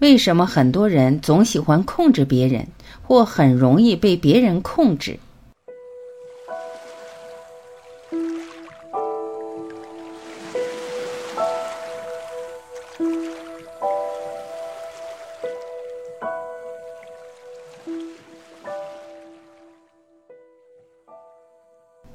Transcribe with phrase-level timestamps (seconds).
[0.00, 2.66] 为什么很多人总喜欢控制别人，
[3.02, 5.18] 或很容易被别人控制？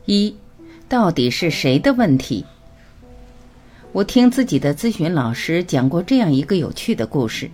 [0.06, 0.36] 一，
[0.90, 2.44] 到底是谁的问题？
[3.92, 7.52] 我听自己的咨询老师讲过这样一个有趣的故事。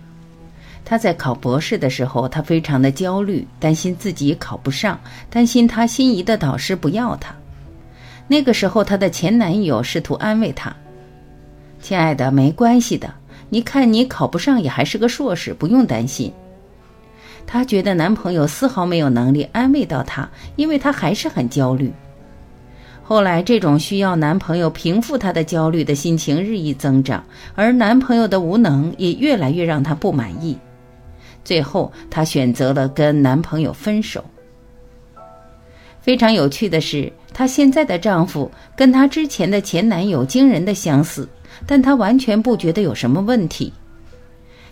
[0.84, 4.98] 他在考博士的时候，他非常的焦虑，担心自己考不上，
[5.30, 7.34] 担心他心仪的导师不要他。
[8.28, 10.74] 那个时候，她的前男友试图安慰她
[11.82, 13.12] ：“亲爱的，没关系的，
[13.50, 16.32] 你看你考不上也还是个硕士，不用担心。”
[17.46, 20.26] 她觉得男朋友丝毫没有能力安慰到她，
[20.56, 21.92] 因为她还是很焦虑。
[23.02, 27.22] 后来，这种需要男朋友平复她的焦虑的心情日益增长，
[27.54, 30.56] 而男朋友的无能也越来越让她不满意。
[31.44, 34.24] 最后，她选择了跟男朋友分手。
[36.00, 41.28] 非常有趣的是，她现在的丈夫跟她之前的前男友惊人的相似，
[41.66, 43.72] 但她完全不觉得有什么问题。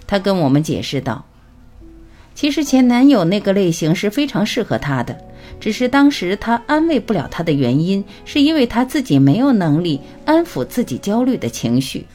[0.07, 1.25] 她跟我们解释道
[2.35, 5.17] ：“其实前男友那个类型是非常适合她的。”
[5.61, 12.07] 只是当时她安慰不了她的原因，是因为她自己没有能力安抚自己焦虑的情绪。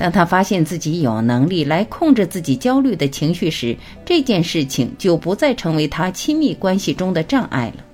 [0.00, 7.84] 当他发现自己有能力来控制自己焦虑的情绪时，这件事情就不再成为他亲密关系中的障碍了。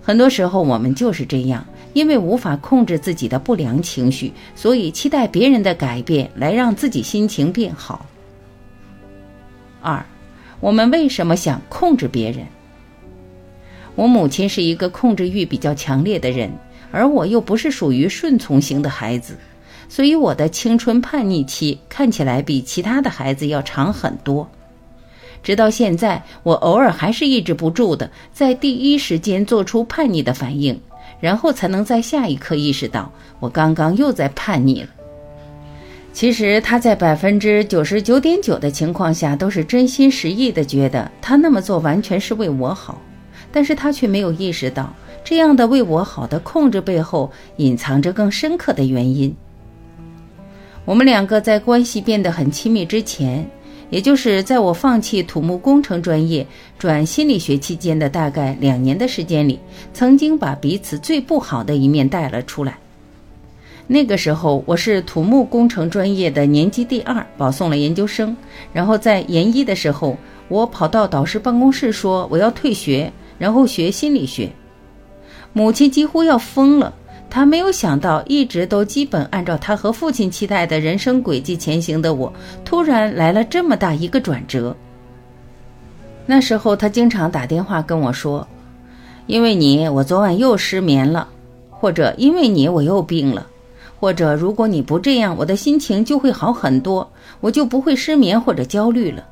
[0.00, 8.06] 很多时候我们就是这样，因为无法控制自己的不良情绪，所以期待别人的改变来让自己心情变好。
[9.82, 10.02] 二，
[10.60, 12.46] 我们为什么想控制别人？
[13.94, 16.50] 我母亲是一个控制欲比较强烈的人，
[16.90, 19.36] 而我又不是属于顺从型的孩子，
[19.88, 24.48] 所以我的青春叛逆期看起来比其他的孩子要长很多。
[25.42, 30.78] 直到现在，我偶尔还是抑制不住的，在第一时间做出叛逆的反应，
[31.20, 34.88] 然后才能在下一刻意识到我刚刚又在叛逆了。
[36.12, 43.00] 其实他在百分之九十九点九的情况下都是真心实意的，觉得他那么做完全是为我好。
[43.52, 44.92] 但是他却没有意识到，
[45.24, 49.34] 这样的为我好的控制背后隐藏着更深刻的原因。
[50.88, 53.46] 我们两个在关系变得很亲密之前，
[53.90, 56.46] 也就是在我放弃土木工程专业
[56.78, 59.60] 转心理学期间的大概两年的时间里，
[59.92, 62.78] 曾经把彼此最不好的一面带了出来。
[63.86, 68.34] 那个时候我是土木工程专业的年级第二，保送了研究生。
[68.72, 70.16] 然后在研一的时候，
[70.48, 73.12] 我跑到导师办公室说我要退学。
[73.36, 74.50] 然后学心理学，
[75.52, 76.94] 母亲几乎要疯了。
[77.30, 82.32] 他没有想到，一直都基本按照他和父亲期待的人生轨迹前行的我，
[82.64, 84.74] 突然来了这么大一个转折。
[86.26, 88.46] 那时候，他经常打电话跟我说
[89.26, 91.28] ：“因为你，我昨晚又失眠了；
[91.70, 93.46] 或者因为你，我又病了；
[94.00, 97.10] 或者如果你不这样，我的心情就会好很多，
[97.40, 99.24] 我就不会失眠或者焦虑了。”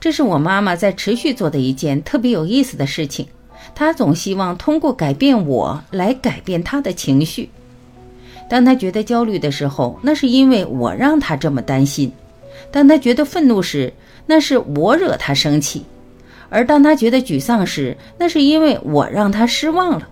[0.00, 3.26] 这是我妈妈在持续做的一件特别有意思的事情。
[3.74, 7.48] 他总希望通过改变我来改变他的情绪。
[8.48, 12.10] 当他觉得焦虑的时候，那是因为我让他这么担心；
[12.70, 13.92] 当他觉得愤怒时，
[14.26, 15.82] 那是我惹他生气；
[16.48, 20.08] 而当他觉得沮丧时，那是因为我让他失望了。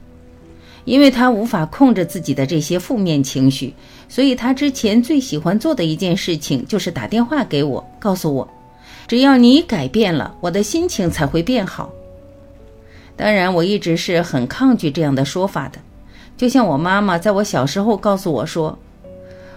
[0.84, 3.74] 因为他无法控制自己的这些负面情绪，
[4.08, 8.48] 所以他之前最喜欢做的一件事情就是打电话给我，告诉我。
[9.06, 11.90] 只要你改变了，我的心情才会变好。
[13.18, 15.78] 当然，我一直是很抗拒这样的说法的。
[16.36, 18.78] 就像我妈妈在我小时候告诉我说：“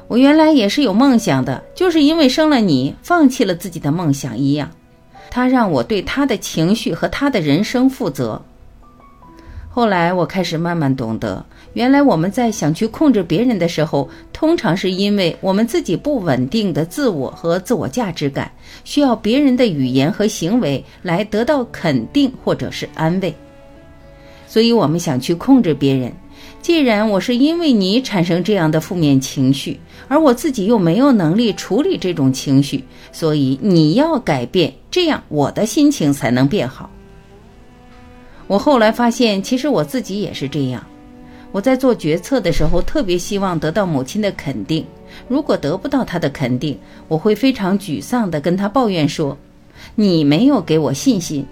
[0.09, 4.67] 我原来也是有梦想的，就是因为生了你，放弃了自己的梦想一样。”
[5.29, 8.41] 她让我对她的情绪和她的人生负责。
[9.69, 11.45] 后来，我开始慢慢懂得。
[11.73, 18.51] 原来我们在想去控制别人的时候，通常是因为我们自己不稳定的自我和自我价值感，
[18.83, 23.33] 需要别人的语言和行为来得到肯定或者是安慰。
[24.51, 26.12] 所以，我们想去控制别人。
[26.62, 32.83] 既然我是因为你产生这样的负面情绪，而我自己又没有能力处理这种情绪，
[33.13, 36.89] 所以你要改变，这样我的心情才能变好。
[38.48, 40.86] 我后来发现，其实我自己也是这样。
[41.53, 44.86] 我在做决策的时候，特别希望得到母亲的肯定。
[45.30, 46.77] 如果得不到她的肯定，
[47.07, 49.38] 我会非常沮丧地跟她抱怨说
[49.95, 51.45] ：“你没有给我信心。”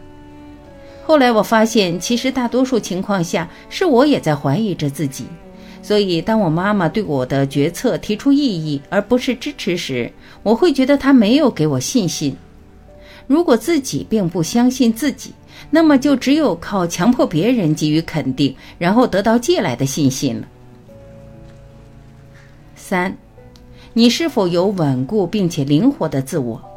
[1.09, 5.25] 后来我发现，其实大多数情况下是我也在怀疑着自己，
[5.81, 10.13] 所以，当我妈妈对我的决策提出异议而不是支持时，
[10.43, 12.37] 我会觉得她没有给我信心。
[13.25, 15.33] 如果自己并不相信自己，
[15.71, 20.47] 那么就只有靠强迫别人给予肯定，然后得到借来的信心了。
[22.75, 23.17] 三，
[23.93, 26.68] 你是否有稳固并且灵活的自我？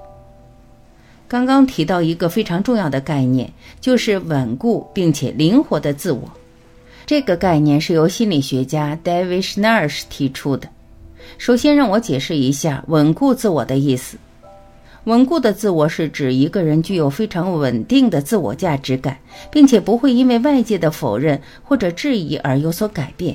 [1.32, 3.50] 刚刚提到一个非常重要的概念，
[3.80, 6.30] 就是稳固并且灵活的自我。
[7.06, 10.68] 这个概念是由心理学家 David Schnarch 提出的。
[11.38, 14.18] 首先，让我解释一下稳固自我的意思。
[15.04, 19.16] 稳固的自我是指一个人具有非常稳定的自我价值感，
[19.50, 23.34] 并且不会因为外界的否认或者质疑而有所改变。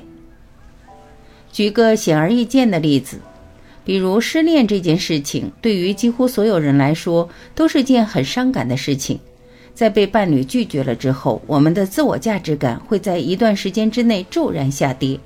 [1.51, 3.17] 举个显而易见的例子，
[3.87, 9.17] 比如失恋这件事情，对于几乎所有人来说都是件很伤感的事情。
[9.73, 15.17] 在被伴侣拒绝了之后，我们的自我价值感会在一段时间之内骤然下跌。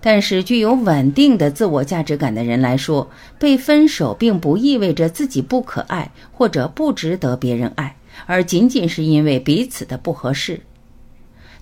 [0.00, 10.58] 但是，具有稳定的自我价值感的人来说，被分手并不意味着自己不可爱或者不值得别人爱，而仅仅是因为彼此的不合适。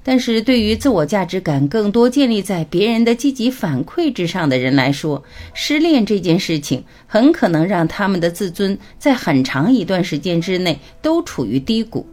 [0.02, 12.06] 但是对于自我价值感更多建立在别人的积极反馈之上的人来说，失恋这件事情很可能让他们的自尊在很长一段时间之内都处于低谷。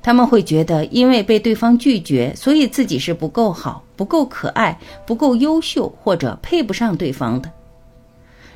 [0.00, 7.50] 他们会觉得，因为被对方拒绝，所以自己是不够好、不够可爱、不够优秀，或者配不上对方的。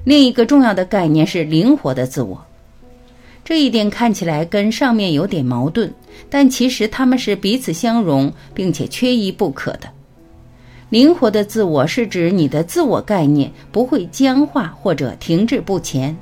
[0.05, 2.47] 另一个重要的概念是灵活的自我，
[3.45, 5.93] 这一点看起来跟上面有点矛盾，
[6.31, 9.89] 但其实他们是彼此相容，并且缺一不可的。
[10.91, 16.17] 灵活的自我是指你的自我概念不会僵化或者停滞不前。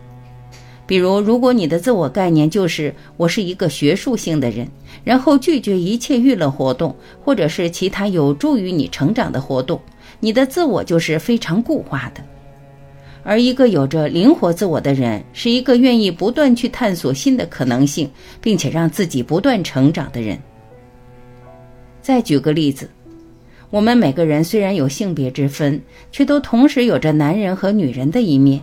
[0.86, 4.66] 比如，如果你的自我概念就是我是一个学术性的人，
[5.04, 9.80] 然后拒绝一切娱乐活动或者是其他有助于你成长的活动，
[10.18, 12.22] 你的自我就是非常固化的。
[13.22, 20.38] 而一个有着灵活自我的人，是一个愿意不断去探索新的可能性，并且让自己不断成长的人。
[22.00, 22.88] 再举个例子，
[23.68, 25.80] 我们每个人虽然有性别之分，
[26.10, 28.60] 却都同时有着男人和女人的一面。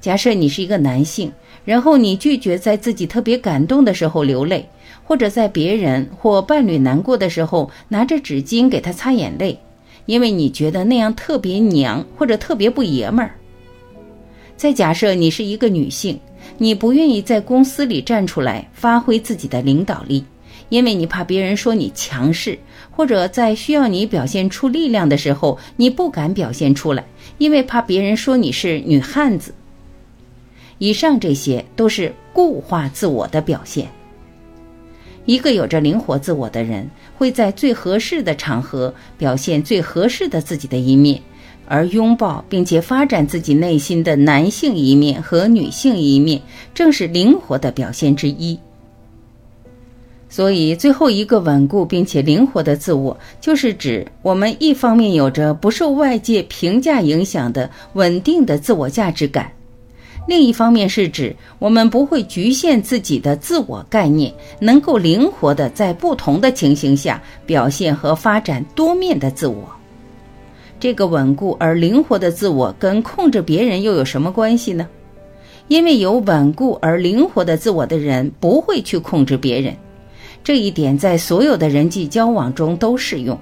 [0.00, 1.30] 假设你是一个男性，
[1.64, 4.66] 然后你拒绝在自己特别感动的时候流泪，
[5.04, 9.58] 或者在别人或伴侣难过的时候拿着纸巾给他擦眼泪，
[10.06, 13.34] 因为你觉得那样特别娘或者特别不爷们儿。
[14.56, 16.18] 再假设你是一个女性，
[16.58, 20.24] 你不愿意在公司里站出来发挥自己的领导力，
[20.68, 22.58] 因为你怕别人说你强势，
[22.90, 27.04] 或者在需要你表现出力量的时候你不敢表现出来，
[27.38, 29.54] 因为怕别人说你是女汉子。
[30.78, 33.88] 以上这些都是固化自我的表现。
[35.24, 41.22] 一个有着灵活自我的人，会在最合适的场合表现最合适的自己的一面，
[41.66, 46.40] 而拥抱并且发展自己内心的男性一面和女性一面，
[46.74, 48.58] 正是灵活的表现之一。
[50.28, 59.52] 所以，最后一个稳固并且灵活的自我，就是指我们一方面有着不受外界评价影响的稳定的自我价值感。
[60.26, 69.68] 另一方面是指我们不会局限自己的自我概念，能够灵活的在不同的情形下表现和发展多面的自我。
[70.84, 74.86] 这个稳固而灵活的自我跟控制别人又有什么关系呢？
[75.66, 79.74] 因为有稳固而灵活的自我的人不会去控制别人，
[80.42, 83.38] 这一点在所有的人际交往中都适用。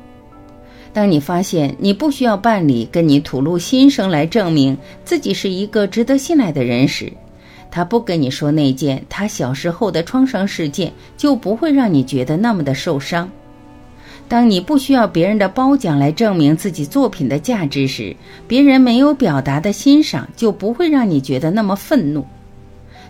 [0.92, 7.12] 当你发现你不需要伴侣跟你吐露心声来证明自己是一个值得信赖的人时，
[7.72, 13.28] 他不跟你说那件他小时候的创伤事件，就不会让你觉得那么的受伤。
[14.28, 18.16] 当你不需要别人的褒奖来证明自己作品的价值时，
[18.48, 22.24] 别人没有表达的欣赏就不会让你觉得那么愤怒。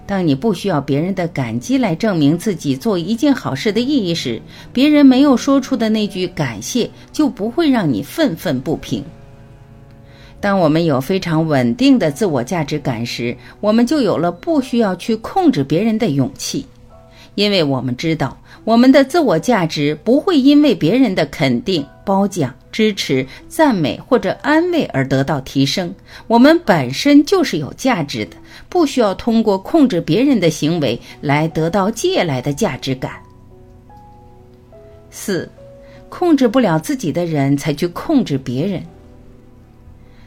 [0.04, 4.42] 当你不需要别人的感激来证明自己做一件好事的意义时，
[4.73, 9.04] 别人没有说出的那句感谢就不会让你愤愤不平。
[10.40, 16.66] 当我们有非常稳定的自我价值感时，我们就有了不需要去控制别人的勇气，
[17.37, 25.95] 因为我们知道我们的自我价值不会因为别人的肯定、褒奖、支持、赞美或者安慰而得到提升。
[26.26, 28.37] 我们本身就是有价值的。
[28.69, 33.12] 不需要通过控制别人的行为来得到借来的价值感。
[35.11, 35.47] 四，
[36.09, 38.83] 控制不了自己的人才去控制别人。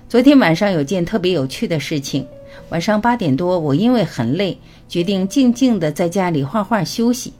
[0.08, 2.28] 昨天晚上有件特别有趣的事情，
[2.70, 4.56] 晚上八点多，我因为很累，
[4.88, 7.34] 决定静静的在家里画画休息。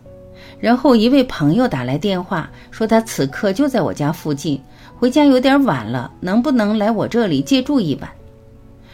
[0.60, 4.60] 然后一位朋友打来电话，说他此刻就在我家附近，
[4.98, 8.10] 回家有点晚了，能不能来我这里借住一晚？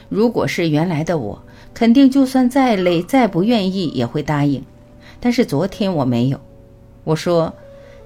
[0.09, 1.41] 如果是原来的我，
[1.73, 4.61] 肯定就算再累、再不愿意也会答应。
[5.21, 6.39] 但是昨天我没有，
[7.05, 7.53] 我说：“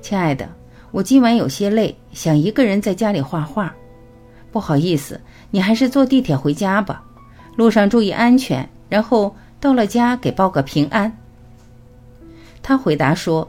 [0.02, 0.48] 亲爱的，
[0.92, 3.74] 我今晚有些累，想一个人在家里画画。
[4.52, 5.20] 不好意思，
[5.50, 7.02] 你还是坐地铁回家吧，
[7.56, 8.70] 路上注意安全。
[8.88, 11.12] 然后到了家给报个平安。”
[12.68, 13.48] 他回答说：“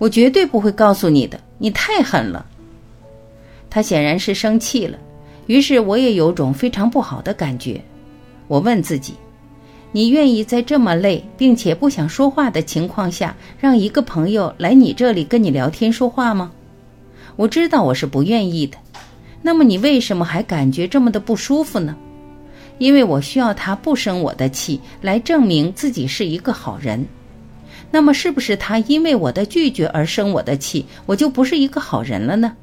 [0.00, 2.46] 我绝对不会告诉你的，你太狠了。”
[3.68, 4.98] 他显然是生气了。
[5.48, 7.78] 于是我也有种非常不好的感觉。
[8.46, 9.12] 我问自己
[9.92, 16.50] ：“你愿意在这么累并且不想说话的情况下，让一个朋友来你这里跟你聊天说话吗？”
[17.36, 18.78] 我知道我是不愿意的。
[19.42, 21.94] 那么你为什么还感觉这么的不舒服呢？
[22.78, 27.06] 因为我需要他不生我的气，来证明自己是一个好人。
[27.90, 32.56] 那么是不是他因为我的拒绝而生我的气，我就不是一个好人了呢？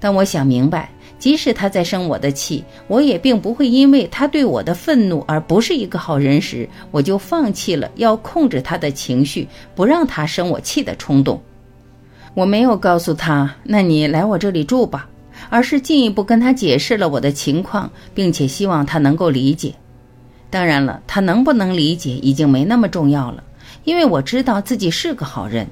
[0.00, 11.40] 当我想明白，即使他在生我的气，我也并不会因为他对我的愤怒而不是一个好人时，我就放弃了要控制他的情绪，不让他生我气的冲动。
[12.34, 15.08] 我没有告诉他，那你来我这里住吧，
[15.50, 19.74] 而是进一步跟他解释了我的情况，并且希望他能够理解。
[20.50, 23.42] 当然了，他能不能理解已经没那么重要了，
[23.88, 25.66] 因为我知道自己是个好人。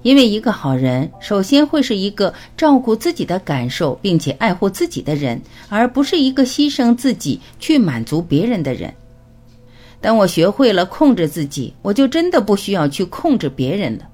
[0.00, 5.38] 因为一个好人，首先会是一个照顾自己的感受并且爱护自己的人，
[5.68, 8.90] 而不是一个牺牲自己去满足别人的人。
[10.00, 14.08] 当我学会了控制自己，我就真的不需要去控制别人了。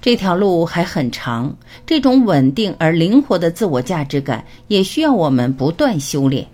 [0.00, 1.56] 这条路还很长，
[1.86, 6.44] 这种稳定而灵活的自我价值感也需要我们不断修炼。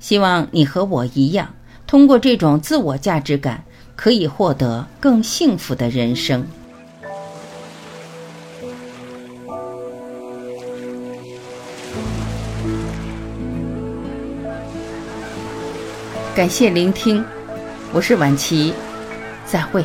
[0.00, 1.54] 希望你和我一样，
[1.86, 3.64] 通过这种自我价值感。
[3.96, 6.46] 可以获得更幸福的人生。
[16.34, 17.24] 感谢聆听，
[17.94, 18.74] 我是晚琪，
[19.46, 19.82] 再会。